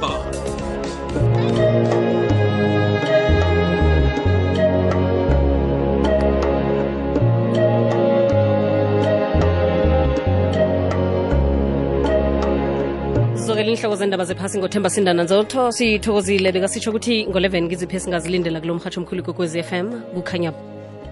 [0.00, 0.20] bar
[13.48, 15.72] sizokela inhloko zendaba zephasi ngothemba sindana nzotho.
[15.72, 20.52] Sithokozile bekasitsho ukuthi ngo-11 ngiziphi esingazilindela kulo mhatho omkhulu kokwezi FM kukhanya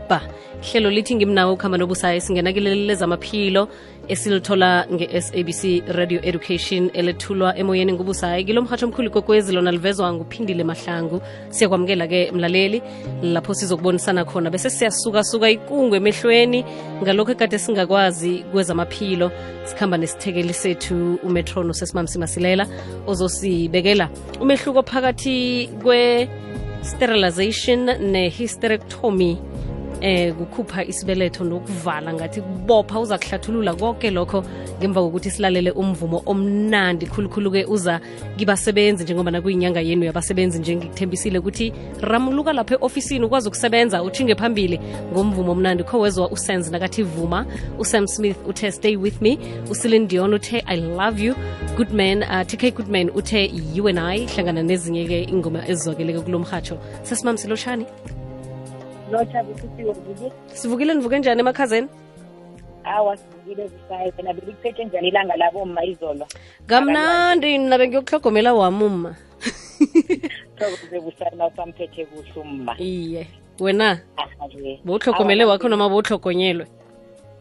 [0.08, 0.22] ba
[0.62, 3.68] hlelo lithi ngimnawo ukuhamba nobusayi singena kileli lezamaphilo
[4.08, 11.20] esilithola nge-sabc radio education elethulwa emoyeni ngubusayi kilo mhatsho omkhulu kokwezi lona livezwa nguphindile mahlangu.
[11.48, 12.82] Siyakwamukela-ke mlaleli
[13.22, 16.64] lapho sizokubonisana khona bese siyasukasuka ikungu emehlweni
[17.02, 19.30] ngalokho ekade singakwazi kwezamaphilo.
[19.64, 22.66] Sikhamba nesithekeli sethu umetrono sesimamsimasilela
[23.06, 24.08] ozosibekela
[24.40, 29.38] umehluko phakathi kwe-sterilization ne-hysterectomy
[30.00, 34.44] eh kukhupha isibeletho nokuvala ngathi kubopha uza kuhlathulula konke lokho
[34.78, 38.00] ngemva kokuthi silalele umvumo omnandi khulukhulu-ke uza
[38.36, 44.80] kibasebenzi njengoba nakuyinyanga yenu yabasebenzi njengikuthembisile ukuthi ramuluka lapho e-ofisini ukwazi ukusebenza uthinge phambili
[45.12, 45.84] ngomvumo omnandi.
[45.84, 47.46] Kho wezwa usens nakathi vuma
[47.78, 49.38] usam smith uthe stay with me.
[49.70, 51.34] usilin dion uthe i love you.
[51.76, 57.86] Goodman uh, tk goodman uthe you and i hlangana nezinye-ke ingoma ezizwakeleke kulo mhatsho sesimamsiloshani
[59.10, 61.88] lotsha besifiwe vuki sivukile nivuke njani emakhazeni?
[62.84, 66.26] Awa sivukile busayi wena belikuphethe njani ilanga labomma izolo?
[66.66, 69.16] Kamnandi mina bengiyokuhlogomela wami umma.
[70.56, 72.74] Thokoze busayi nawusamphethe kuhle umma.
[72.78, 73.26] Iye
[73.60, 74.00] wena
[74.84, 76.66] bowuhlogomele wakho noma bowuhlogonyelwe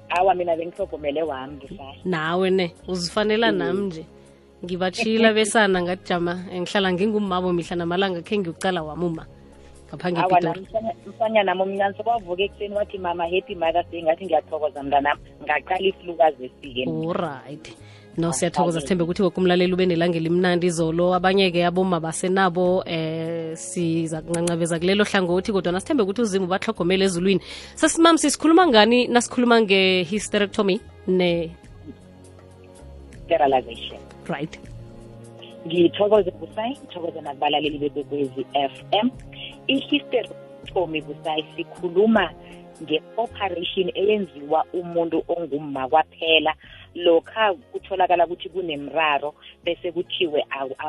[0.10, 4.06] awa mina bengihlogomele wami busayi nawe ne uzifanela nami nje.
[4.64, 9.26] Ngibatshila besana ngajama ngihlala ngingumabo mihla namalanga khe ngiyokucala wami uma
[9.88, 10.20] ngaphange
[11.08, 14.04] mfanyana momncane sobavuka ekuseni wathi mama happy mother's day.
[14.04, 17.66] Ngathi ngiyathokoza mntanami ngaqala isilukazi esike olright
[18.18, 24.22] no siyathokoza sithembe ukuthi woke umlaleli ube nelanga elimnandi izolo abanye-ke aboma basenabo eh siza
[24.22, 27.42] kuncancabeza kulelo hlangothi kodwa sithembe ukuthi uzimu ubahlogomele ezulwini.
[27.76, 31.52] Sasimam sisikhuluma ngani nasikhuluma nge-hysterectomy ne
[33.26, 34.00] sterilization.
[34.28, 34.75] Right
[35.68, 39.08] ngithokoze busayi ngithokoze nakubalaleli bekwekwezi FM
[39.68, 42.26] i-hysterectomy busayi sikhuluma
[42.84, 46.54] nge-operation eyenziwa umuntu ongumma kwaphela.
[46.96, 49.34] Lokha kutholakala ukuthi kunemraro
[49.64, 50.46] bese kuthiwe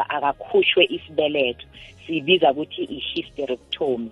[0.08, 1.66] akakhushwe isibeletho
[2.06, 4.10] siyibiza ukuthi i-hysterectomy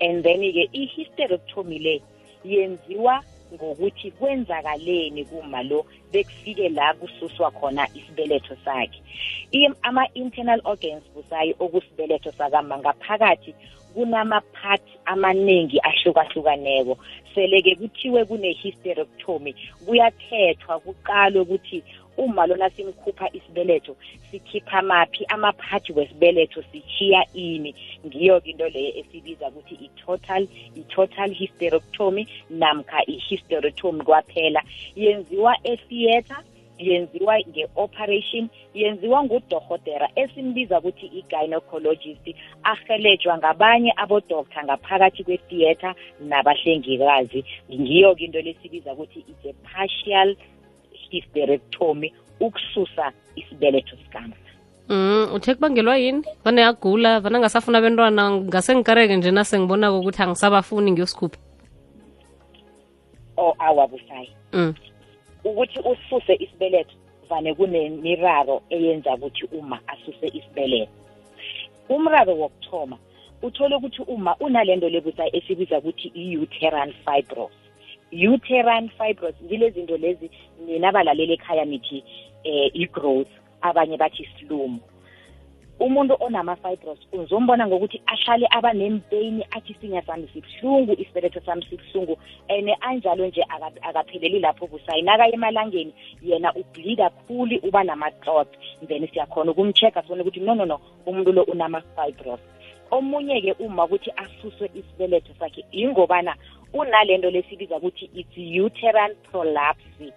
[0.00, 2.02] and then-ke i-hysterectomy le
[2.44, 3.22] yenziwa
[3.54, 9.00] ngokuthi kwenzakaleni kuma lo bekufike la kususwa khona isibeletho sakhe.
[9.82, 13.54] Ama-internal organs busayi okusibeletho sakama ngaphakathi
[13.94, 16.98] kunama-part amaningi ahlukahlukaneko.
[17.34, 19.54] Sele-ke kuthiwe kune-hysterectomy
[19.86, 21.82] kuyakhethwa kuqalwe ukuthi
[22.16, 23.96] uma lona simkhupha isibeletho
[24.30, 27.74] sikhipha maphi amaphathi wesibeletho sichiya ini.
[28.06, 34.62] Ngiyo-ke into leyo esibiza ukuthi i-total i-total hysterectomy namkha i-hysterectomy kwaphela.
[34.96, 36.36] Yenziwa etheatre
[36.78, 42.26] yenziwa nge-operation yenziwa ngudorhotera esimbiza ukuthi i-gynecologist
[42.62, 47.44] ahelejwa ngabanye abodoktar ngaphakathi kwe-theatre nabahlengikazi.
[47.72, 50.36] Ngiyo-ke into lesibiza ukuthi it's a partial
[51.10, 54.46] hysterectomy ukususa isibeletho sikamsa.
[54.88, 56.24] Mm, uthe kubangelwa yini?
[56.44, 61.38] Vane yagula vane ngasafuna abentwana ngase ngikareke nje nasengibonako ukuthi angisabafuni ngiyosikhupha.
[63.36, 64.74] O awabusayi mm.
[65.44, 66.96] ukuthi ususe isibeletho
[67.28, 70.92] vane kunemiraro eyenza ukuthi uma asuse isibeletho.
[71.88, 72.98] Umraro wokuthoma
[73.42, 77.65] uthole ukuthi uma unalento lebusa esibiza ukuthi i-uterine fibros
[78.34, 80.30] uterine fibros zile zinto lezi
[80.66, 82.04] nina abalaleli ekhaya nithi
[82.44, 83.32] eh i-growth.
[83.62, 84.80] Abanye bathi slumo
[85.80, 92.16] umuntu onama-fibros uzombona ngokuthi ahlale aba nempeyini athi isinya sami sibuhlungu isibeletho sami sibuhlungu
[92.48, 95.02] and anjalo nje aka- akapheleli lapho busayi.
[95.02, 98.48] Nakaye emalangeni yena ubleeda khulu uba nama-clot.
[98.88, 102.40] Then siyakhona ukumcheck-a sibone ukuthi no no no umuntu lo unama-fibros
[102.90, 106.36] omunye-ke uma ukuthi asuswe isibeletho sakhe yingobana
[106.78, 108.36] unalento lesibiza ukuthi it's
[108.66, 110.12] uterine prolapse.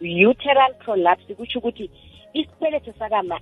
[0.00, 1.90] Uterine prolapse kusho ukuthi
[2.32, 3.40] isibeletho sakama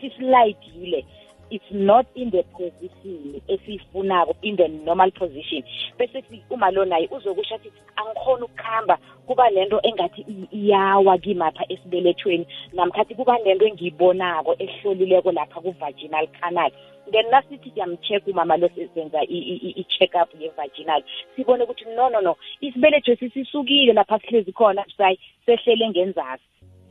[0.00, 1.06] sisilayidile
[1.50, 5.62] it's not in the position esiyifunako in the normal position.
[5.98, 11.64] Bese si- uma lo naye uzokusho athi angikhona ukuhamba kuba nento engathi i- iyawa kimapha
[11.68, 16.70] esibelethweni namkhathi kuba nento engiyibonako ehlolileko lapha ku-vaginal canal.
[17.12, 21.02] Then nasithi siyamcheck umama lo senza i-check up ye-vaginal.
[21.36, 26.42] Sibone ukuthi no no no isibeletho sisisukile lapha sihlezi khona sayi sehlele ngenzasi.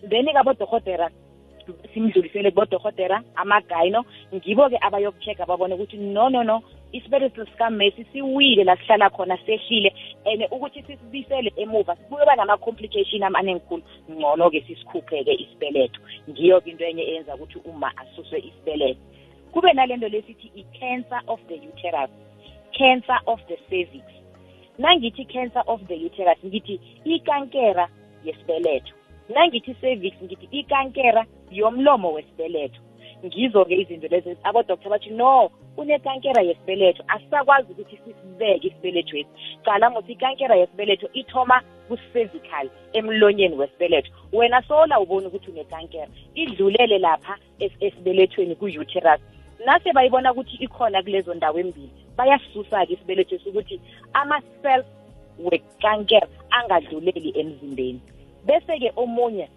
[0.09, 1.09] Then-ke abodokotera
[1.94, 4.06] simdlulisele kubodorhotera amagayino
[4.36, 9.94] ngibo-ke abayokucheck babone ukuthi no no no isibeletho sikamesi siwile la sihlala khona sehlile.
[10.25, 13.83] And ukuthi sisibisele emuva sibuyoba nama-complication amaningi khulu.
[14.10, 16.01] Ngcono-ke sisikhuphe-ke isibeletho.
[16.30, 19.01] Ngiyo-ke into enye eyenza ukuthi uma asuswe isibeletho.
[19.51, 22.10] Kube nalento lesithi i-cancer of the uterus
[22.77, 24.04] cancer of the cervix.
[24.80, 27.89] Nangithi cancer of the uterus ngithi ikankera
[28.24, 28.94] yesibeletho.
[29.30, 32.81] Nangithi cervix ngithi ikankera yomlomo wesibeletho.
[33.25, 37.04] Ngizo-ke izinto lezi abodoktor bathi no unekankera yesibeletho.
[37.07, 39.30] Asisakwazi ukuthi sisibeke isibelethwesi
[39.63, 44.12] cala ngothi ikankera yesibeletho ithoma ku-cervical emlonyeni wesibeletho.
[44.34, 49.22] Wena sola ubona ukuthi unekankera idlulele lapha esibelethweni ku-uterus.
[49.66, 53.81] Nase bayibona ukuthi ikhona kulezo ndawo embili bayasisusa-ke isibelethwesi ukuthi
[54.13, 54.86] ama-cells
[55.40, 58.01] wekankera angadluleli emzimbeni.
[58.46, 59.50] Bese-ke omunye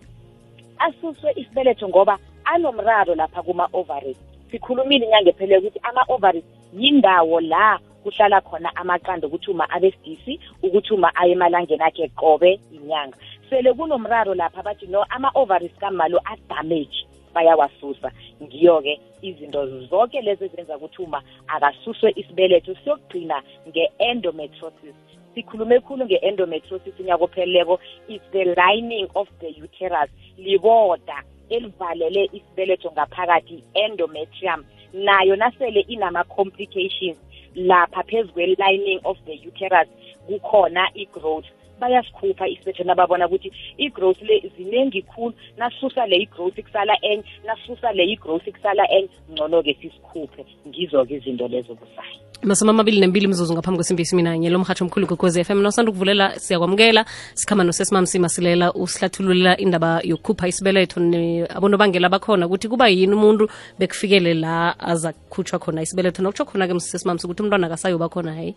[0.79, 4.17] asuswe isibeletho ngoba anomraro lapha kuma-ovaries
[4.51, 11.15] sikhulumile inyanga ephelele ukuthi ama-ovaries yindawo la kuhlala khona amaqanda ukuthi uma abesidisi ukuthi uma
[11.17, 13.17] aye emalangeni akhe qobe inyanga.
[13.49, 18.11] Sele kunomraro lapha bathi no ama-ovaries kamalo adamage bayawasusa.
[18.43, 24.97] Ngiyo-ke izinto zonke lezi ezenza ukuthi uma akasuswe isibeletho siyokugcina nge-endometrosis
[25.35, 27.79] sikhulume khulu nge-endometrosis unyaka opheleleko.
[28.09, 30.11] Is the lining of the uterus.
[30.45, 34.65] Liboda elivalele isibeletho ngaphakathi endometrium.
[34.93, 37.19] Nayo nasele inama-complications
[37.55, 39.89] lapha phezu kwe-lining of the uterus
[40.27, 41.47] kukhona i-growth.
[41.83, 43.51] Bayasikhupha isibeletho nababona ukuthi
[43.85, 49.73] i-growth le ziningi khulu nasusa le i-growth kusala enye nasusa le i-growth kusala enye ngcono-ke
[49.81, 50.43] sisikhuphe.
[50.69, 55.45] Ngizo-ke izinto lezo busayo masumi amabili nembili mzuzu ngaphambi kwesimbi mina lo mhatho omkhulu kokwezi
[55.45, 57.05] FM nosanda ukuvulela siyakwamukela.
[57.35, 61.01] Sikhamba nosesimamsima silela usihlathululela indaba yokukhupha isibeletho
[61.49, 63.49] abonobangela bakhona ukuthi kuba yini umuntu
[63.79, 66.23] bekufikele la aza kukhutshwa khona isibeletho.
[66.23, 68.55] Nokutsho khona-ke msesimamsi ukuthi umntwana akasayoba khona hayi.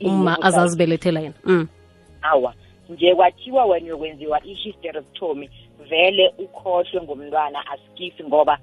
[0.00, 1.34] Uma azazibelethela yena.
[1.44, 1.68] Mm.
[2.32, 2.54] Awa
[2.88, 5.46] nje kwathiwa wena yokwenziwa i-hysterectomy
[5.88, 8.58] vele ukhohlwe ngumntwana asikisi ngoba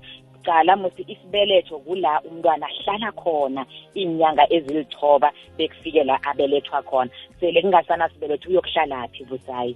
[0.46, 3.66] cala musi isibeletho kula umntwana ahlala khona
[3.96, 7.12] iy'nyanga ezilithoba bekufike la abelethwa khona.
[7.40, 9.76] Sele kungasana sibeletho uyokuhlalaphi busayi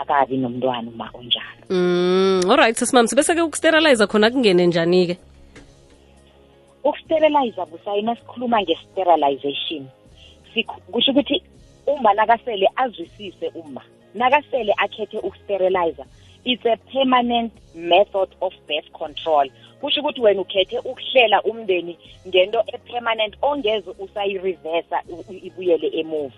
[0.00, 5.16] akabi nomntwana uma onjalo mm, alright sesimamsi bese-ke ukusterilize khona kungene njani-ke?
[6.84, 9.86] Ukusterilize busayi nasikhuluma nge-sterilization.
[10.92, 11.42] Kusho ukuthi
[11.86, 13.82] uma nakasele azwisise uma.
[14.14, 16.04] Nakasele akhethe ukusterilize.
[16.44, 19.48] It's a permanent method of birth control.
[19.80, 21.98] Kusho ukuthi wena ukhethe ukuhlela umndeni
[22.28, 25.02] ngento epermanent ongeze usayireversa
[25.42, 26.34] ibuyele emuva.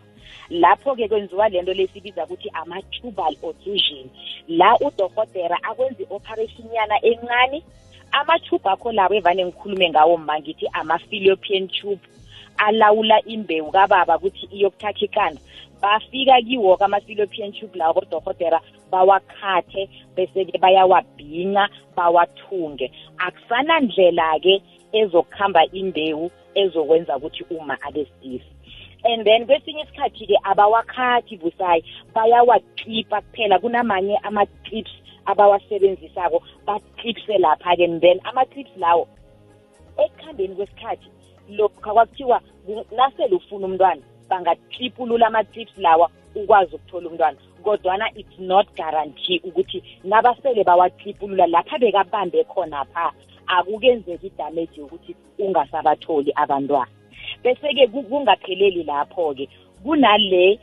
[0.50, 4.10] Lapho-ke kwenziwa lento lesibiza ukuthi ama-tubal occlusion.
[4.48, 7.62] La udokotera akwenza i-operation yana encane.
[8.12, 12.00] Amatube akho lawo evane ngikhulume ngawo mma ngithi ama-philiopian tube.
[12.58, 15.40] Alawula imbewu kababa ukuthi iyokuthatha ikanda
[15.82, 18.60] bafika kiwo-ke ama-philiopian tube lawo kodokotera
[18.90, 22.90] bawakhathe bese-ke bayawabhinca bawathunge.
[23.18, 24.62] Akusanandlela-ke
[24.92, 28.50] ezokuhamba imbewu ezokwenza ukuthi uma abesidisi
[29.04, 31.84] and then kwesinye isikhathi-ke abawakhathi busayi
[32.14, 33.58] bayawaclipa kuphela.
[33.58, 34.90] Kunamanye ama-clips
[35.26, 37.84] abawasebenzisako baclipse lapha-ke.
[37.84, 39.08] And then ama-clips lawo
[39.98, 41.08] ekuhambeni kwesikhathi
[41.48, 42.40] lokhu kwakuthiwa
[42.96, 47.38] nasele ufuna umntwana bangaclipulula ama-clips lawa ukwazi ukuthola umntwana.
[47.62, 53.12] Kodwana it's not guarantee ukuthi nabasele bawaclipulula lapha bekabambe khona pha
[53.46, 56.90] akukenzeki idamage yokuthi ungasabatholi abantwana.
[57.42, 59.48] Bese-ke kungapheleli lapho-ke
[59.82, 60.58] kunale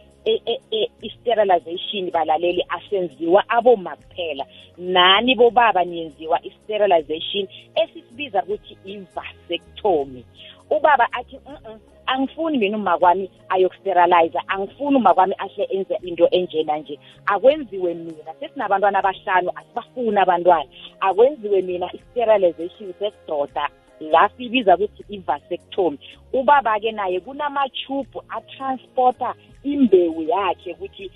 [1.01, 4.45] i-sterilization balaleli asenziwa aboma kuphela
[4.77, 10.23] nani bobaba niyenziwa i-sterilization esisibiza ukuthi i-vasectomy.
[10.69, 16.77] Ubaba athi mm angifuni mina uma kwami ayokusterilize angifuni uma kwami ahle enze into enjena
[16.77, 16.99] nje.
[17.25, 20.69] Akwenziwe mina sesinabantwana abahlanu asibafuni abantwana.
[20.99, 23.69] Akwenziwe mina i-sterilization sesidoda
[23.99, 25.97] la sibiza ukuthi i-vasectomy.
[26.33, 31.11] Ubaba-ke naye kunama-tube atransporta imbewu yakhe ukuthi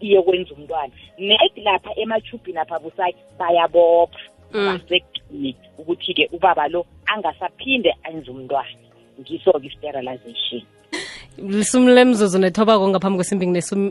[0.00, 0.92] iyokwenza umntwana.
[1.18, 4.18] Net lapha emathubhini apha busayi bayabopha.
[4.52, 8.76] Vasectomy ukuthi-ke ubaba lo angasaphinde enze umntwana.
[9.20, 10.62] Ngiso-ke i-sterilization.
[11.38, 13.46] Lisumi lemzuzu nethobako ngaphambi kwesimbi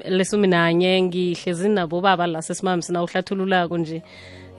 [0.09, 1.01] lesumi nanye.
[1.01, 4.01] Ngihlezi nabobaba la sesimami sina uhlathululako nje.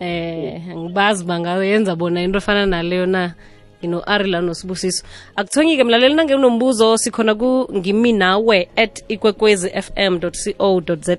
[0.00, 3.34] Eh angibazi bangayenza bona into efana naleyo na
[3.82, 5.04] ngino-ari la nosibusiso
[5.36, 11.16] akuthonyi-ke mlaleli nange unombuzo sikhona ku ngimi nawe at ikwekwezi fm co za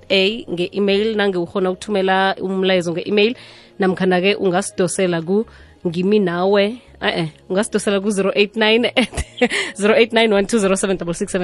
[0.50, 1.16] nge-email.
[1.16, 3.36] Nange ukhona ukuthumela umlayezo nge-email
[3.80, 5.46] namkhana-ke ungasidosela ku
[5.88, 9.23] ngimi nawe eh ungasidosela ku-089 089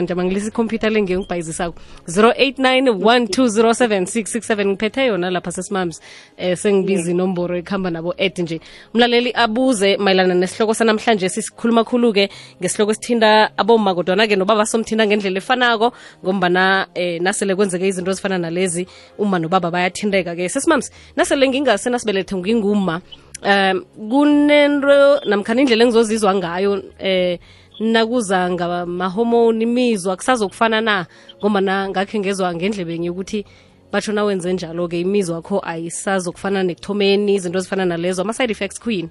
[0.05, 1.75] jama ngilisa ikhompyutha le ngiyongibhayizisako.
[2.07, 6.01] 089 ngiphethe yona lapha sesimams
[6.37, 8.59] eh sengibizi inomboro ekuhamba nabo ed nje.
[8.93, 12.29] Umlaleli abuze mayelana nesihloko sanamhlanje sisikhuluma khulu-ke
[12.61, 18.87] ngesihloko esithinda aboma kodwana-ke nobaba somthinda ngendlela efanako ngombana eh nasele kwenzeke izinto ezifana nalezi
[19.17, 23.01] uma nobaba bayathindeka-ke sesimams nasele ngingasenasibelethe nginguma
[23.43, 27.39] um kunento namkhana indlela engizozizwa ngayo eh
[27.79, 31.05] nakuza ngamahomoni imizwa kusazokufana na
[31.37, 33.45] ngombana ngakhe ngezwa ngendlebe yokuthi
[33.91, 38.21] batsho wenze njalo-ke imizwa akho ayisazokufana nekuthomeni izinto ezifana nalezo.
[38.21, 39.09] Ama-side effects queen?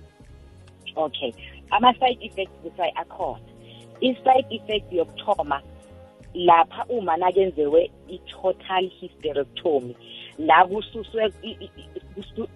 [0.96, 1.32] Okay.
[1.70, 3.48] Ama-side effects kusayi akhona
[4.00, 5.62] i-side effect yokuthoma
[6.34, 9.96] lapha uma nakenziwe i-total hysterectomy
[10.38, 11.32] la kususwe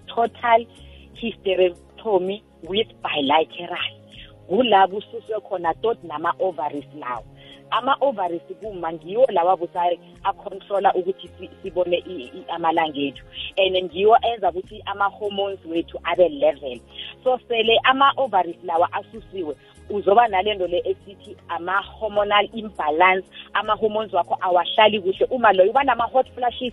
[0.07, 0.67] total
[1.15, 4.02] hysterectomy with bilateral
[4.49, 7.25] kula kususwe khona tot nama-ovaries lawo.
[7.71, 13.25] Ama-ovaries kuma ngiwo lawa busayi acontrola ukuthi si- sibone i- i- amalanga ethu.
[13.57, 16.81] And ngiwo enza ukuthi ama-hormones wethu abe level.
[17.25, 19.57] So sele ama-ovaries lawa asusiwe
[19.93, 23.27] uzoba nalento le esithi ama-hormonal imbalance.
[23.55, 25.27] Ama-hormones wakho awahlali kuhle.
[25.31, 26.73] Uma loyo uba nama-hot flashes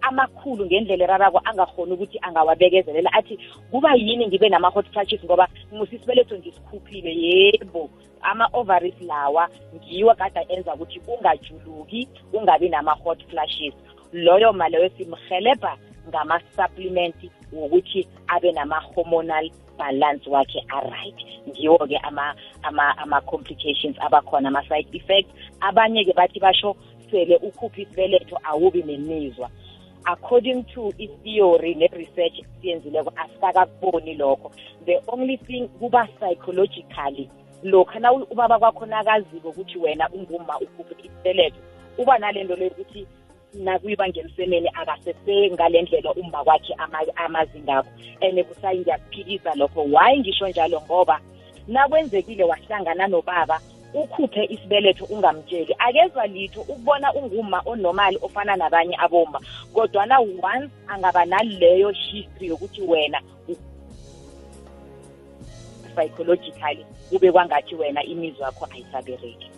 [0.00, 3.12] amakhulu ngendlela erarako angakhoni ukuthi angawabekezelela.
[3.12, 3.38] Athi
[3.70, 7.90] kuba yini ngibe nama-hot flashes ngoba musisibeletho ngisikhuphile yebo.
[8.22, 13.74] Ama-ovaries lawa ngiwo kade enza ukuthi ungajuluki ungabi nama-hot flashes.
[14.12, 15.76] Loyo maloyo simhelebha
[16.10, 17.16] ngama-supplement
[17.52, 21.16] wokuthi abe nama-hormonal balance wakhe aright.
[21.48, 21.96] Ngiwo-ke
[22.62, 25.32] ama-complications ama abakhona ama-side effects.
[25.60, 26.76] Abanye-ke bathi basho
[27.10, 29.50] sele ukhuphe isibeletho awubi nemizwa.
[30.04, 34.52] According to i-theory ne-research siyenzileko asikakakuboni lokho.
[34.86, 37.30] The only thing kuba psychologically
[37.62, 41.60] lokha na ubaba kwakho nakaziko ukuthi wena unguma ukhuphe isibeletho
[41.98, 43.06] uba nalento leyo ukuthi
[43.54, 47.88] nakuyiba ngemsemeni akasese ngale ndlela umba kwakhe ama- amazingakho
[48.20, 49.82] and kusayi ngiyakuphikisa lokho.
[49.84, 50.18] Why?
[50.20, 51.20] Ngisho njalo ngoba
[51.68, 53.60] nakwenzekile wahlangana nobaba
[53.94, 55.74] ukhuphe isibeletho ungamtsheli.
[55.78, 59.40] Akezwa litho ukubona unguma onormal ofana nabanye abomba
[59.74, 63.56] kodwana once angaba naleyo history yokuthi wena u-
[65.94, 69.50] psychologically kube kwangathi wena imizwa yakho ayisabereki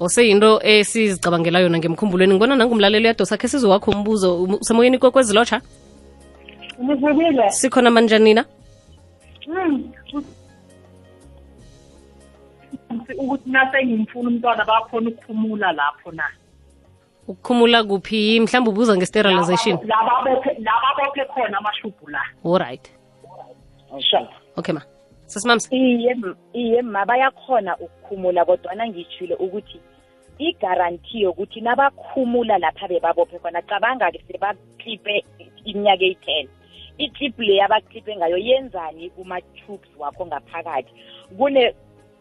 [0.00, 2.34] oseyinto esizicabangela yona ngemkhumbulweni.
[2.34, 4.28] Ngibona nangumlaleli uyadosa khe sizowakho umbuzo.
[4.36, 5.60] Semoyeni usemoyeni kokwezilotsha
[6.82, 7.50] Ngivukile.
[7.50, 8.44] sikhona manjanina
[9.48, 9.92] Mm.
[13.18, 16.24] ukuthi nasengimfuna umntwana bakhona ukukhumula lapho na?
[17.28, 18.40] Ukukhumula kuphi?
[18.40, 19.78] Mhlawumbe ubuza nge-sterilization.
[19.86, 22.20] Laba bophe laba bophe khona amashubhu la.
[22.44, 22.90] Alright
[24.10, 24.82] sure okay ma.
[25.26, 26.16] Sesimamsi iye
[26.52, 29.80] iye ma bayakhona ukukhumula kodwana ngijhile ukuthi
[30.38, 35.24] igaranti yokuthi nabakhumula lapha bebabophe khona cabanga-ke sebaklipe
[35.64, 36.48] iminyaka eyi-ten.
[36.98, 40.90] Iklip le abaklipe ngayo yenzani kuma-tubes wakho ngaphakathi?
[41.36, 41.74] Kune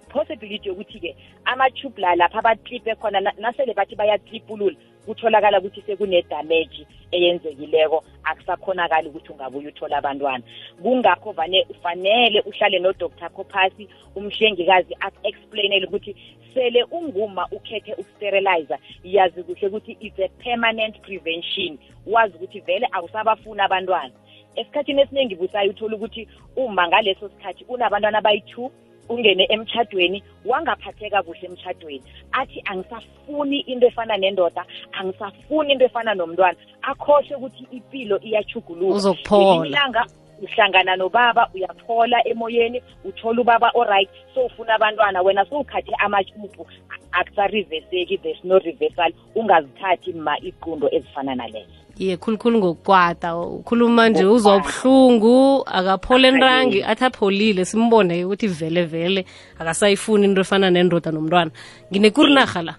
[0.10, 4.76] possibility yokuthi-ke ama-tube la lapha baklipe khona na- nasele bathi bayaklipulula
[5.08, 10.44] kutholakala ukuthi sekune-damage eyenzekileko akusakhonakali ukuthi ungabuye uthole abantwana.
[10.84, 16.16] Kungakho vane fanele uhlale nodoktar kho phasi umhlengikazi aku-explainele ukuthi
[16.54, 21.78] sele unguma ukhethe ukusterilizer yazi kuhle ukuthi it's a permanent prevention.
[22.06, 24.14] Wazi ukuthi vele awusabafuni abantwana.
[24.56, 28.72] Esikhathini esiningi busayo uthola ukuthi uma ngaleso sikhathi unabantwana abayi-two
[29.10, 36.58] ungene emtshadweni wangaphatheka kuhle emtshadweni athi angisafuni into efana nendoda angisafuni into efana nomntwana.
[36.82, 39.46] Akhohle ukuthi impilo iyachuguluka Uzokuphola.
[39.46, 40.06] Ngelinye ilanga
[40.42, 44.10] uhlangana nobaba uyaphola emoyeni uthola ubaba oright.
[44.34, 46.68] So ufuna abantwana wena sowukhathe amashubhu
[47.12, 49.12] akusariveseki there's no reversal.
[49.36, 51.87] Ungazithathi ma iqundo ezifana nalezo.
[52.00, 57.66] Ye khulukhulu ngokukwata ukhuluma nje uzwa ubuhlungu akaphole nrangi athi apholile.
[57.66, 59.25] Simbone ukuthi vele vele.
[59.60, 61.51] Akasayifuni into efana nendoda nomntwana.
[61.92, 62.75] Nginekurinarha la?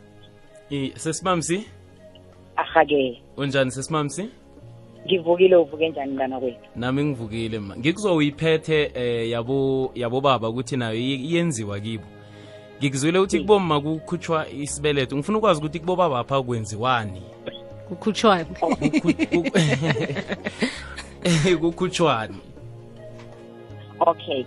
[0.71, 1.67] Eh, sesimamsi?
[2.57, 4.29] Ahake unjani sesimamsi?
[5.07, 6.59] Ngivukile uvuke njani mntana kwethu?
[6.77, 7.77] Nami ngivukile ma.
[7.77, 12.05] Ngikuzwa uyiphethe eh yabo yabo baba ukuthi nayo iyenziwa kibo.
[12.79, 15.17] Ngikuzwile ukuthi kuboma kukhutshwa isibeletho.
[15.17, 17.23] Ngifuna ukwazi ukuthi kubobaba pha kwenziwani
[17.89, 18.77] kukhutshwane Kukhu-
[21.51, 22.37] ku- kukhutshwani
[24.01, 24.45] okay.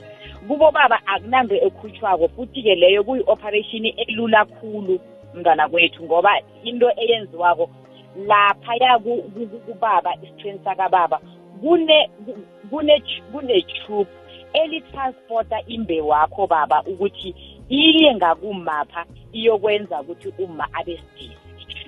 [0.48, 5.00] Kubo baba akunanto ekhutshwako futhi-ke leyo kuyi-operation elula khulu
[5.34, 6.32] mntwana kwethu ngoba
[6.64, 7.70] into eyenziwako
[8.28, 11.20] laphaya ku- ku- ku- kubaba isithweni sakababa
[11.62, 12.38] kune ku-
[12.70, 14.10] kune kune-tube
[14.54, 17.36] elitransporta imbewu wakho baba ukuthi
[17.70, 21.38] iye ngakumapha iyokwenza ukuthi uma abe sidisi.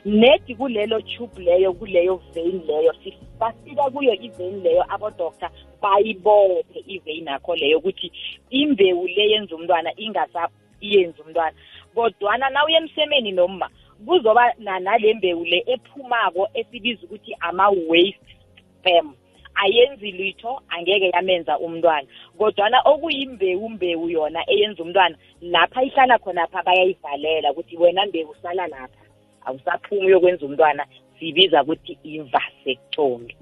[0.05, 5.49] Nedi kulelo tube leyo kuleyo vein leyo si- bafika kuyo ivein leyo abodokta
[5.81, 8.11] bayibophe ivein yakho leyo ukuthi
[8.49, 11.55] imbewu le yenza umntwana ingasayenzi umntwana.
[11.95, 13.69] Kodwana na uye emsemeni noma
[14.05, 18.35] kuzoba na- nale mbewu le ephumako esibiza ukuthi ama-waste
[18.79, 19.13] sperm.
[19.55, 22.07] Ayenzi litho angeke yamenza umntwana.
[22.37, 29.02] Kodwana okuyimbewu mbewu yona eyenza umntwana lapha ihlala khonapha bayayivalela ukuthi wena mbewu sala lapha.
[29.45, 30.85] Awusaphumi uyokwenza umntwana
[31.19, 33.35] sibiza ukuthi ivasectomy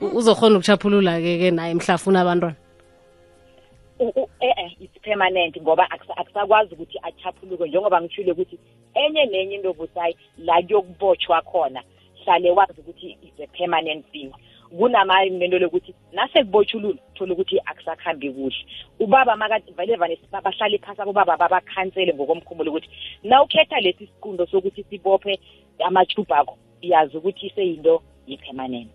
[0.00, 2.56] U- uzokhona ukuchaphulula-ke ke naye mhlafuna abantwana?
[3.98, 8.58] U- u- eh-eh it's permanent ngoba akusa- akusakwazi ukuthi achaphuluke njengoba ngishile ukuthi
[8.94, 11.82] enye nenye into busayi la kuyokubotshwa khona
[12.24, 14.30] hlale wazi ukuthi it's a permanent thing.
[14.78, 18.56] Kunamento lokuthi nasekubotshulula thola ukuthi akusakhambi kuhle.
[19.00, 22.88] Ubaba makathi vele vane si- bahlale phasi abobaba babakhansele ngokomkhumbulo ukuthi
[23.24, 25.38] na ukhetha lesi siqundo sokuthi sibophe
[25.86, 28.92] amatshubhu akho yazi ukuthi seyinto yi-permanent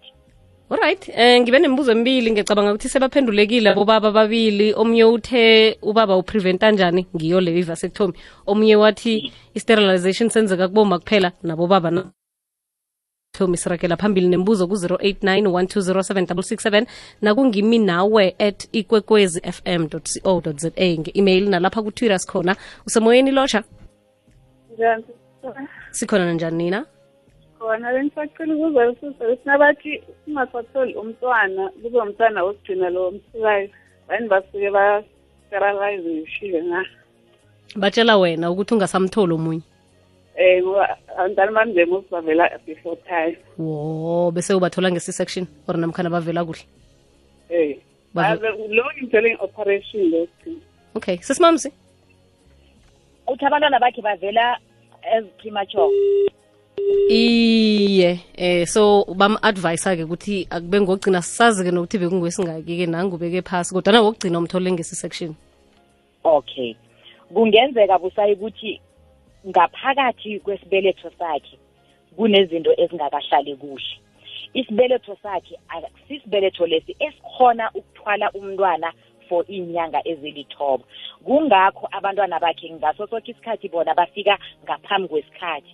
[0.69, 4.73] alright eh ngibe nemibuzo emibili ngiyacabanga ukuthi sebaphendulekile abobaba ababili.
[4.73, 7.05] Omunye uthe ubaba upreventa njani?
[7.15, 8.13] Ngiyo leyo ivasectomy
[8.47, 12.11] omunye wathi i-sterilization senzeka kuboma kuphela nabobaba na?
[13.31, 16.85] Thomi sirakela phambili nembuzo ku-089 1207667
[17.21, 22.55] nakungimi nawe at ikwekwezi fm co za nge-email nalapha kutwitter sikhona
[22.85, 23.63] usemoyeni lotsha
[24.73, 25.03] njani
[25.91, 26.85] sikhona nanjani nina
[27.59, 33.69] khona bengisacela ukuza lususe sinabathi ungasatholi umntwana kube umntwana wokugcina lowo msikayo
[34.07, 36.85] bani basuke ba-sterilize ngishile na
[37.75, 39.61] batshela wena ukuthi ungasamtholi omunye
[40.39, 43.35] um ngoba abantwana bami bemusi bavela before time.
[43.57, 46.63] Wo bese ubathola ngesi-section or namkhana bavela kuhle?
[48.15, 50.17] Bave- lo ngimthole nge-operation lo.
[50.23, 50.61] Wokugcina
[50.95, 51.69] okay sisimamsi
[53.27, 54.57] uthi abantwana bakhe bavela
[55.03, 55.91] as premature.
[57.09, 64.71] Iye eh so bam-advisa-ke ukuthi akube ngokugcina sazi-ke nokuthi bekungwesingaki-ke nangubeke phasi kodwa wokugcina umthole
[64.71, 65.35] ngesi-section.
[66.23, 66.75] Okay.
[67.33, 68.81] Kungenzeka busayi ukuthi
[69.47, 71.57] ngaphakathi kwesibeletho sakhe
[72.15, 73.95] kunezinto ezingakahlali kuhle.
[74.53, 75.55] Isibeletho sakhe
[76.07, 78.93] sisibeletho lesi esikhona ukuthwala umntwana
[79.29, 80.83] for iinyanga ezilithoba.
[81.25, 85.73] Kungakho abantwana bakhe ngaso sonke isikhathi bona bafika ngaphambi kwesikhathi.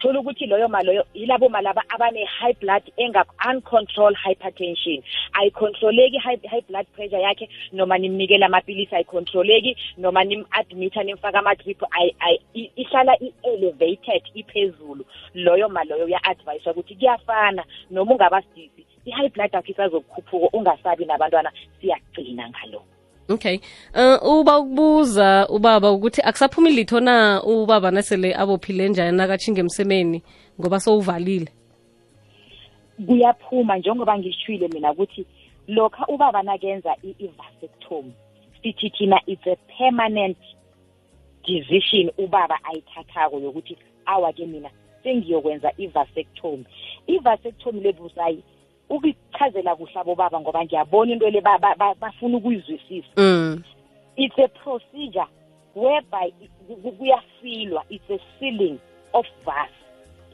[0.00, 5.02] Thola ukuthi loyo maloyo yilabo malaba abane-high blood enga-uncontrol hypertension.
[5.32, 12.14] Ayicontroleki high, high blood pressure yakhe noma nimnikela amapilisi ayicontroleki noma nim-admitha nimfaka ama-drip ay-
[12.20, 15.04] ay- i- ihlala i-elevated iphezulu.
[15.34, 22.82] Loyo maloyo uya-advayiswa ukuthi kuyafana noma ungabasidisi i-high blood yakho isazokukhuphuka ungasabi nabantwana siyagcina ngalo
[23.30, 23.60] okay.
[23.94, 27.42] Uh, uba ukubuza ubaba ukuthi akusaphumi litho na?
[27.42, 30.22] Ubaba nasele abophile njani nakatshinga emsemeni
[30.60, 31.48] ngoba sowuvalile.
[33.06, 35.26] Kuyaphuma njengoba ngishwile mina ukuthi
[35.68, 38.12] lokha ubaba nakenza i-vasectomy
[38.62, 40.36] sithi thina it's a permanent
[41.46, 44.70] decision ubaba ayithathako yokuthi awa-ke mina
[45.02, 46.64] sengiyokwenza i-vasectomy.
[47.06, 48.42] I-vasectomy lebusayi
[48.90, 53.62] ukuchazela kuhle abobaba ngoba ngiyabona into le ba- ba- ba- bafuna ukuyizwisisa mm.
[54.16, 55.26] it's a procedure
[55.74, 56.30] whereby
[56.66, 58.78] ku- ku- kuyafilwa it's a sealing
[59.12, 59.70] of vas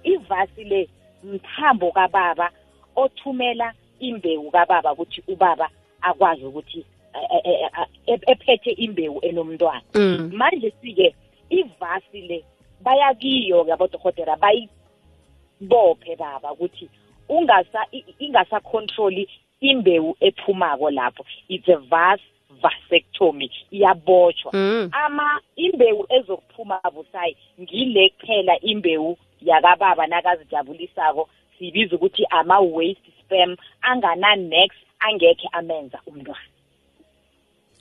[0.05, 0.89] ivasi le
[1.25, 2.51] mthambo kababa
[2.97, 5.69] othumela imbewu kababa ukuthi ubaba
[6.01, 6.85] akwazi ukuthi
[7.33, 7.71] eh, eh,
[8.07, 10.31] eh, ephethe imbewu enomntwana Mm.
[10.35, 11.15] manje sike
[11.51, 12.45] ivasi le
[12.81, 16.89] bayakiyo-ke abodokotela bayibophe baba ukuthi
[17.29, 19.29] ungasa i- ingasacontroli
[19.61, 21.25] imbewu ephumako lapho.
[21.49, 22.21] It's a vas
[22.63, 23.51] vasectomy.
[23.71, 24.89] Iyabotshwa Mm.
[24.93, 35.49] ama imbewu ezokuphuma busayi ngile kuphela imbewu yakababa nakazijabulisako sibiza ukuthi ama-waste sperm angana-nex angekhe
[35.53, 36.41] amenza umntwana.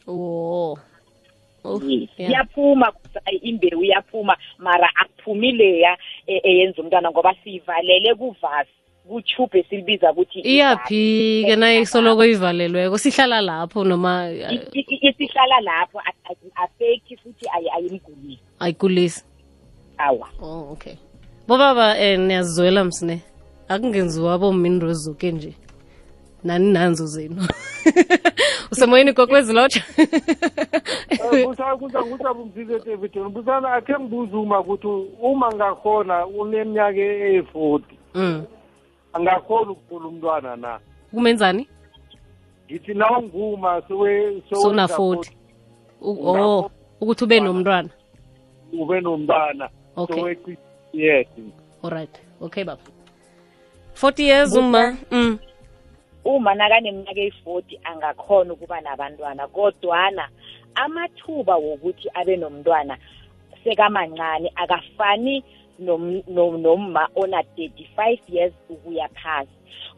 [0.08, 0.78] Oh,
[2.18, 2.94] iyaphuma
[3.42, 8.70] imbewu iyaphuma mara akuphumi leya e- eyenza umntwana ngoba siyivalele kuvasi
[9.08, 11.56] kutshubhe silibiza ukuthi iyaphi-ke?
[11.56, 14.30] Naye isoloko ivalelweko sihlala lapho noma
[14.74, 16.02] isihlala lapho
[16.56, 18.40] afekhi futhi ayi- ayimgulisi.
[18.60, 19.24] Ayigulisi?
[19.98, 20.28] Awa.
[20.42, 20.96] Oh okay.
[21.48, 23.22] Bobaba eh niyazizwela msine.
[23.68, 25.54] Akungenziwa bomini rezuke nje.
[26.44, 27.42] Nani nanzo zenu
[28.72, 29.84] usemoyeni kokwezi lotsha?
[31.80, 34.88] Kusangusabumzise david busana akhe ngibuze uma ukuthi
[35.22, 37.96] uma ngakhona uneminyaka eyi-forty
[39.16, 40.80] angakhona ukukhula umntwana na?
[41.12, 41.68] Kumenzani?
[42.66, 43.82] Ngithi naw nguma
[44.50, 45.32] sona 40
[46.02, 47.90] U- oh ukuthi ube nomntwana.
[48.74, 49.70] Ube nomntwana.
[49.96, 50.36] Okay.
[50.94, 51.28] yes.
[51.84, 52.82] Alright okay baba.
[53.96, 55.40] 40 years uma mm.
[56.26, 60.30] uma nakaneminyaka eyi-forty angakhona ukuba nabantwana kodwana
[60.76, 62.98] amathuba wokuthi abe nomntwana
[63.64, 65.44] sekamancane akafani
[65.80, 69.50] nomma ona 35 years ukuya phasi.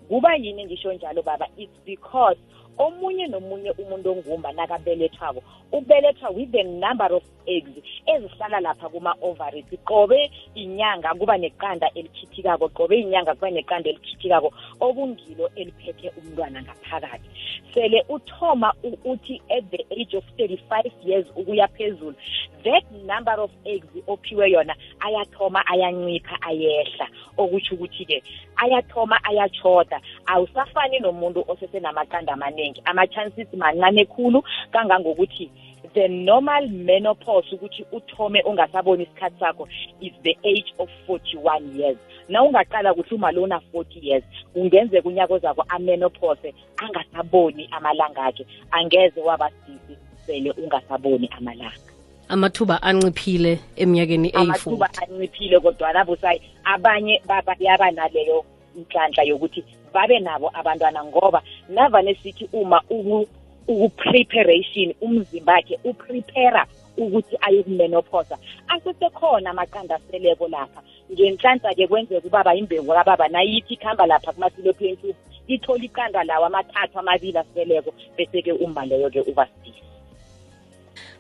[0.08, 1.48] Kuba yini ngisho njalo baba?
[1.58, 2.38] It's because
[2.78, 10.32] omunye nomunye umuntu ongumba nakabelethwako ubelethwa with the number of eggs ezihlala lapha kuma-ovaries qobe
[10.56, 17.30] inyanga kuba neqanda elikhithikako qobe inyanga kuba neqanda elikhithikako okungilo eliphethe umntwana ngaphakathi.
[17.74, 22.16] Sele uthoma u- uthi at the age of 35 years ukuya phezulu
[22.64, 27.08] that number of eggs ophiwe yona ayathoma ayancipha ayehla.
[27.38, 28.24] Okutsho ukuthi-ke
[28.56, 35.52] ayathoma ayachoda awusafani nomuntu osesenamaqanda amaningi ama-chances mancane khulu kangangokuthi
[35.94, 39.68] the normal menopause ukuthi uthome ungasaboni isikhathi sakho
[40.02, 41.98] is the age of 41 years.
[42.30, 49.22] Na ungaqala kuthi uma lona 40 years kungenzeka unyaka ozako amenopause angasaboni amalanga akhe angeze
[49.22, 51.88] wabasisi sele ungasaboni amalanga.
[52.30, 60.20] Amathuba anciphile eminyakeni amathuba eyi-40 anciphile kodwana busayi abanye baba yaba naleyo inhlanhla yokuthi babe
[60.20, 63.28] nabo abantwana ngoba navane sithi uma uku-
[63.68, 66.66] uku-preparation umzimba wakhe uprepara
[66.98, 70.82] ukuthi ayokumenophosa asesekhona amaqanda aseleko lapha.
[71.12, 75.16] Ngenhlanhla-ke kwenzeka ubaba imbewu kababa nayithi ikuhamba lapha kuma-philopin tube
[75.48, 79.87] ithola iqanda lawo amathathu amabili aseleko bese-ke uma leyo-ke ubasidisi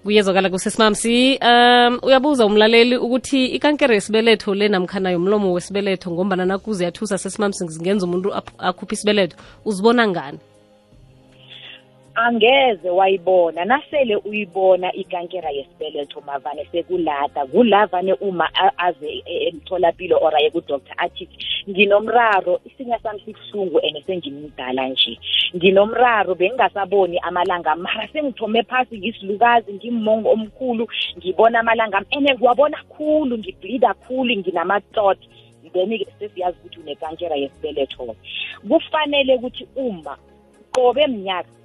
[0.04, 7.18] kuyezwakala kusesimamsi um uyabuza umlaleli ukuthi ikankere yesibeletho le namkhana yomlomo wesibeletho ngombana nakuze yathusa
[7.18, 10.40] sesimamsi ngenza umuntu akhuphe isibeletho uzibona ngani
[12.18, 20.50] angeze wayibona nasele uyibona ikankera yesibeletho mavane sekulada kulavane uma aze e- emtholapilo or aye
[20.50, 21.30] kudoctor athi
[21.70, 25.20] nginomraro isinya sami sibuhlungu and sengimdala nje.
[25.56, 33.94] Nginomraro bengingasaboni amalanga mara sengithome phasi ngisilukazi ngimmongo omkhulu ngibona amalanga ene ngiwabona khulu ngibleeda
[33.94, 35.18] khulu nginamatot
[35.74, 38.16] then-ke sesiyazi ukuthi unekankera yesibeletho
[38.70, 40.18] kufanele ukuthi uma
[40.72, 41.57] qobe mnyaka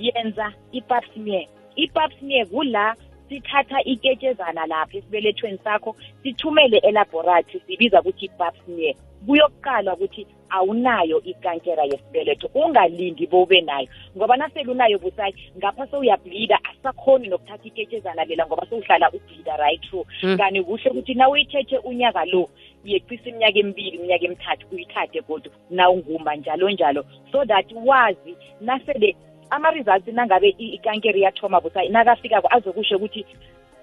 [0.00, 2.96] yenza i-pap smear i-pap smear kula
[3.28, 8.94] sithatha iketshezana lapha esibelethweni sakho sithumele elaboratory sibiza ukuthi i-pap smear
[9.26, 13.88] kuyokuqala ukuthi awunayo ikankera yesibeletho ungalindi bobe nayo.
[14.16, 20.06] Ngoba nasele unayo busayi ngapha sewuyableeda asakhoni nokuthatha iketshezana lela ngoba sewuhlala ubleeda right through.
[20.22, 20.36] Mm.
[20.36, 22.48] kani kuhle ukuthi na uyithethe unyaka lo
[22.84, 27.04] yeqisa iminyaka emibili iminyaka emithathu uyithathe kodwa nawungumba njalo njalo.
[27.32, 29.16] So that wazi nasele
[29.50, 33.26] ama-results nangabe i- ikankeri yathoma busayi nakafikako azokusho ukuthi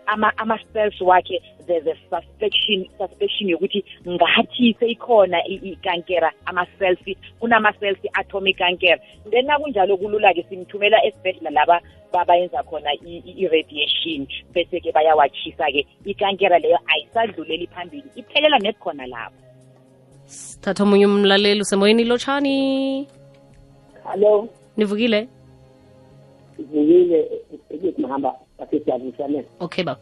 [0.06, 6.99] ama ama-cells wakhe there's a suspicion suspicion yokuthi ngathi seyikhona i- ikankera ama-cells
[7.39, 8.99] kunama-cells athoma ikankera
[9.30, 11.82] then nakunjalo kulula-ke simthumela esibhedlela laba
[12.13, 19.36] babayenza khona i- i- i-radiation bese-ke bayawatshisa-ke ikankera leyo ayisadluleli phambili iphelela nekukhona lapho.
[20.25, 23.08] Sithatha omunye umlaleli usemoyeni lotshani.
[24.12, 25.27] Hello, nivukile?
[26.62, 27.20] Ngivile
[27.70, 29.48] ukuthi mahamba basesiyavusaneni.
[29.60, 30.02] okay baba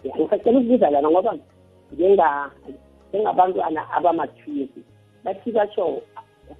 [0.00, 1.38] Ngicela ukubuza lana ngoba
[1.92, 2.50] njenga
[3.08, 4.80] njengabantwana abamathwisi
[5.24, 6.02] bathi basho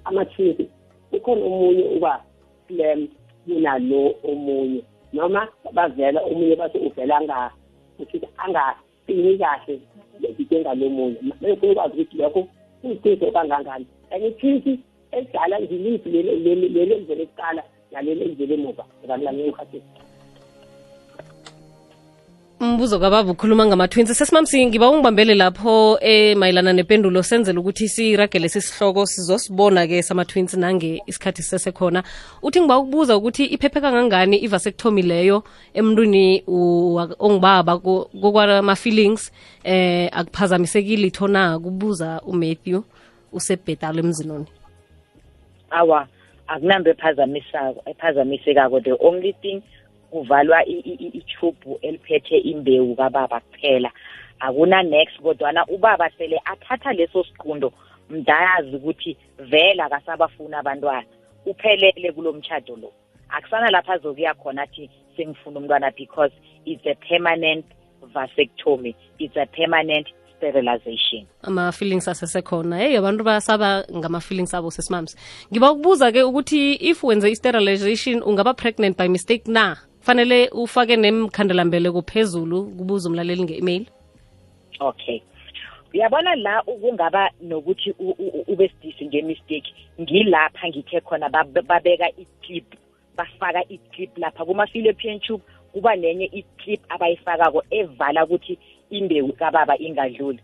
[0.05, 0.69] amathwisi
[1.11, 2.23] ukhona omunye uba
[2.67, 3.07] slam
[3.45, 4.81] kunalo omunye
[5.13, 7.51] noma bavela omunye bathi uvela anga
[7.99, 9.79] ukuthi angaqini kahle
[10.39, 12.47] njengalo munye befuna ukwazi ukuthi lokho
[12.81, 14.79] kuyiqiniso kangangani and ithwisi
[15.11, 19.83] elidala ngiliphi leli leli elivele kuqala naleli elivele emuva ngalami ngikhathini
[22.61, 24.13] umbuzo kababa ukhuluma ngama-twins.
[24.17, 31.41] Sesimamsi ngiba ungibambele lapho eh mayelana nempendulo senzela ukuthi siragele sisihloko sizosibona-ke sama-twins nange isikhathi
[31.43, 32.03] sisesekhona.
[32.43, 35.41] Uthi ngiba ukubuza ukuthi iphephe kangangani ivasectomy
[35.73, 39.31] emntwini u- ongibaba ko- kokwama-feelings
[39.63, 41.57] eh akuphazamiseki litho na?
[41.59, 42.83] Kubuza umatthew
[43.33, 44.45] usebhetalo emzinoni
[45.71, 46.07] awa
[46.53, 48.79] akunambe ephazamisako ephazamisekako.
[48.83, 49.61] The only thing
[50.11, 53.91] kuvalwa i- i- i- itube eliphethe imbewu kababa kuphela.
[54.39, 57.73] Akuna next kodwana ubaba sele athatha leso siqundo
[58.09, 61.07] mdayazi ukuthi vele akasabafuna abantwana.
[61.45, 62.91] Uphelele kulo mtshado lo.
[63.29, 66.33] Akusana lapha azokuya khona athi sengifuna umntwana because
[66.65, 67.65] it's a permanent
[68.13, 68.95] vasectomy.
[69.19, 70.07] It's a permanent
[70.41, 72.77] sterilization ama-feelings asesekhona.
[72.77, 75.15] Heyi abantu basaba ngama-feelings abo sesimams
[75.51, 79.77] ngiba ukubuza-ke ukuthi if wenze i-sterilization ungaba pregnant by mistake na?
[80.01, 83.85] Fanele ufake nemkhandelambeleko phezulu kubuza umlaleli nge-email.
[84.79, 85.21] Okay.
[85.93, 87.93] Uyabona la kungaba nokuthi
[88.47, 89.73] ube sidisi ngemistake?
[90.01, 92.65] Ngilapha ngithe khona babeka i-clip
[93.17, 98.57] bafaka i-clip lapha kuma-philipian tube kuba nenye i-clip abayifakako evala ukuthi
[98.91, 100.39] imbewu kababa ingadluli.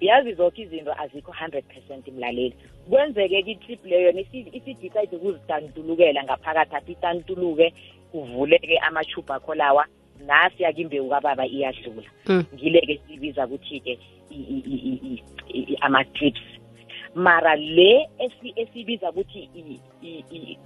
[0.00, 2.54] Uyazi zonke izinto azikho 100 percent mlaleli.
[2.90, 7.72] Kwenzeke-ke i-clip leyo yona isi- isidecide ukuzitantulukela ngaphakathi athi itantuluke
[8.12, 9.86] kuvuleke amatube akho lawa
[10.26, 12.10] nasiya imbewu kababa iyadlula.
[12.26, 12.44] Mm.
[12.54, 13.98] ngile-ke sibiza ukuthi-ke
[14.30, 15.22] i- i- i- i-
[15.54, 16.40] i- i- ama-clips
[17.14, 20.58] mara le esi- esibiza ukuthi i- i- i-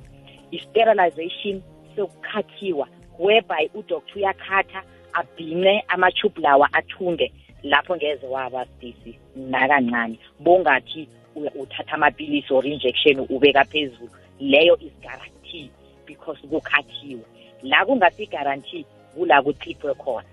[0.51, 1.63] i-sterilization
[1.97, 4.83] sokukhathiwa whereby udoctor uyakhatha
[5.19, 10.19] abhince ama-tube lawa athunge lapho ngeze waba sidisi nakancane.
[10.41, 11.09] Bongathi
[11.55, 14.11] uthatha amapilisi or injection ubeka phezulu.
[14.41, 15.71] Leyo is guarantee
[16.07, 17.25] because kukhathiwe.
[17.63, 20.29] La kungasi guarantee kula kuchiphwe khona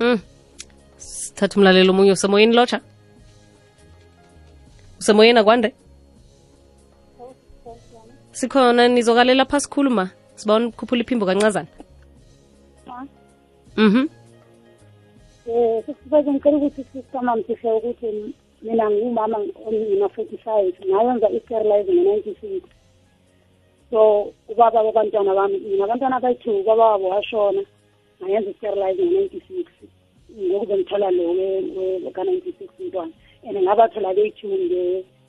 [0.00, 0.18] mm.
[0.96, 2.80] sithatha umlalelo omunye usemoyeni lotsha?
[5.00, 5.72] Usemoyeni akwande?
[8.32, 11.68] Sikhona nizokalela phasi khuluma sibawona ukhuphula iphimbo kancazana.
[13.76, 14.08] Mhm
[15.46, 19.38] um sisibaze ngicela ukuthi sisamamsise ukuthi mina ngumama
[19.72, 22.62] ngina-forty five ngayenza i-sterilize ngo-ninety six
[23.90, 27.62] so ubaba babantwana bami mina abantwana bayi-two ubaba wabo washona
[28.22, 29.66] ngayenza i-sterilize ngo-ninety six
[30.32, 33.12] ngoku bengithola lo ka-ninety six mntwana
[33.46, 34.48] and ngabathola beyi-two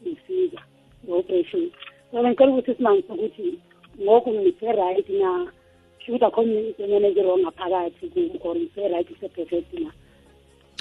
[0.01, 0.62] ngefika
[1.04, 1.71] nge-operation
[2.12, 3.60] so bengicela ukuthi simangise ukuthi
[4.01, 5.51] ngoku ngise-right na
[5.99, 9.91] shukuthi akho intonyana ezirong ngaphakathi ku- or ngise-right ise-perfect na.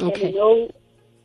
[0.00, 0.26] Okay.
[0.26, 0.68] and no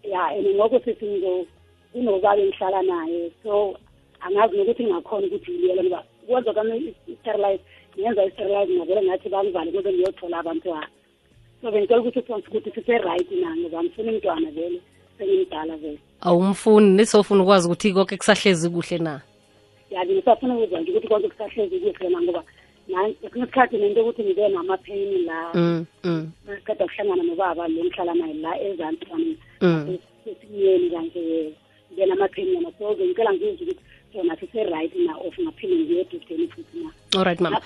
[0.03, 1.45] ya and ngoku sithi ngizo
[1.93, 3.77] kunobaba engihlala naye so
[4.21, 7.63] angazi nokuthi ngingakhona ukuthi ngiyele ngoba kwenza kwami i-sterilize
[7.99, 10.87] ngenza i-sterilize ngavele ngathi bangivale kuze ngiyothola abantwana
[11.61, 14.81] so bengicela ukuthi sonke ukuthi sise-right na ngoba ngifuna umntwana vele
[15.17, 19.21] sengimdala vele awumfuni nisofuna ukwazi ukuthi konke kusahlezi kuhle na?
[19.89, 22.43] Ya ngisafuna ukuzwa nje ukuthi konke kusahlezi kuhle na ngoba
[22.89, 25.53] na- kwesinye isikhathi nento yokuthi ngibe namapheni la.
[25.53, 26.31] Mm, mm,
[26.65, 29.05] qeda kuhlangana nobaba lo ngihlala naye la ezantsi
[29.61, 29.97] mm.
[30.23, 31.53] sesimyeni kanje
[31.91, 36.89] ngibe namapheninyana so bengicela ngizwe ukuthi sona sise-right na of ngaphinde ngiye edodeni futhi na.
[37.19, 37.59] Alright mama.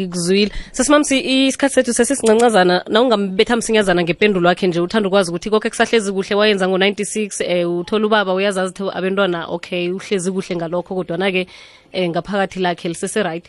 [0.00, 0.50] Ngikuzwile.
[0.72, 6.12] Sesimamsi isikhathi sethu sesisincancazana na ungambetha msinyazana ngependulo wakhe nje uthanda ukwazi ukuthi konke kusahlezi
[6.12, 11.46] kuhle wayenza ngo-96 eh uthola ubaba uyazazi ukuthi abentwana okay uhlezi kuhle ngalokho kodwana-ke
[11.92, 13.44] eh ngaphakathi lakhe lisese-right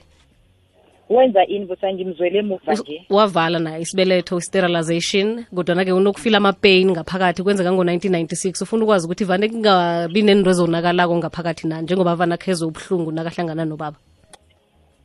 [1.09, 3.05] wenza ini busangimzwele emuva nje.
[3.09, 10.21] wavala naye isibeletho sterilization kodwana-ke unokufila ama-pain ngaphakathi kwenzeka ngo-1996 ufuna ukwazi ukuthi vane kungabi
[10.21, 13.97] nento ezonakalako ngaphakathi na njengoba vana khezo ubuhlungu nakahlangana nobaba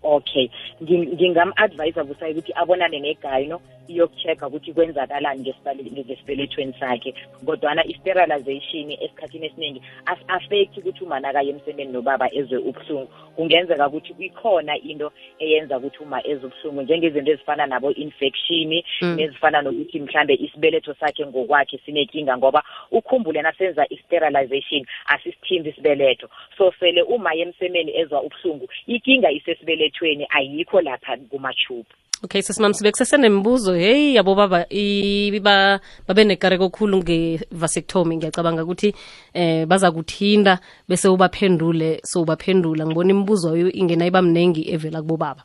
[0.04, 0.50] okay
[0.82, 7.14] Nging- ngingam-advyisa busayi ukuthi abonane negayino iyoku-check-a ukuthi kwenzakalani ngesibale- ngesibelethweni sakhe.
[7.46, 13.08] Kodwana i-sterilization esikhathini esiningi as-affect ukuthi uma nakaye emsemeni nobaba ezwe ubuhlungu.
[13.36, 19.16] Kungenzeka ukuthi ikhona into eyenza ukuthi uma ezwe ubuhlungu njengezinto ezifana nabo-infection Mm.
[19.16, 26.28] nezifana nokuthi mhlambe isibeletho sakhe ngokwakhe sinenkinga ngoba ukhumbule nasenza i-sterilization asisithimbi isibeletho.
[26.58, 31.88] So sele uma emsemeni ezwa ubuhlungu inkinga isesibelethweni ayikho lapha kumatube
[32.24, 38.16] okay sesimam sibe kusesenembuzo heyi yabo baba i- ba- babe nekareko khulu nge-vasectomy.
[38.16, 38.94] Ngiyacabanga ukuthi
[39.34, 45.42] eh baza kuthinda bese ubaphendule so ubaphendula ngibona imibuzo yo ingena iba mningi evela kubobaba.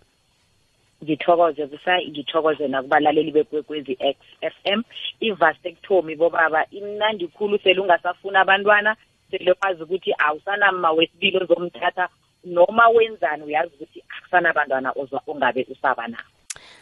[1.03, 4.83] Ngithokoze busa ngithokoze nakubalaleli bekwekwezi X FM
[5.21, 8.95] i-vasectomy bobaba imnandi khulu sele ungasafuna abantwana
[9.31, 12.09] sele wazi ukuthi awusanama wesibili ozomthatha
[12.45, 16.29] noma wenzani uyazi ukuthi akusana abantwana ozwa ungabe usaba nabo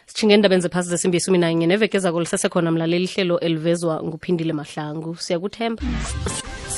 [0.06, 5.16] sithinge endabeni zephasi zesimbi isumi nanye neveke zako lisesekhona mlaleli ihlelo elivezwa nguphindile mahlangu.
[5.16, 5.82] Siyakuthemba.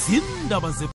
[0.00, 0.86] Zindaba ze